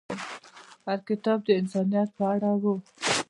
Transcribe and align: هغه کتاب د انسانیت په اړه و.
هغه 0.87 0.95
کتاب 1.09 1.39
د 1.45 1.49
انسانیت 1.59 2.09
په 2.17 2.23
اړه 2.33 2.51
و. 2.61 2.63